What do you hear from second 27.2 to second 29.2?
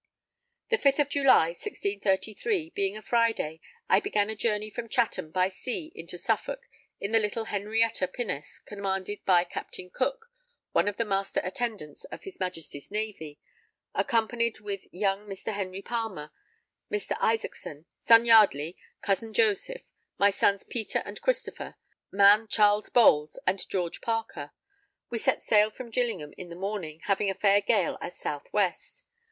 a fair gale at south west.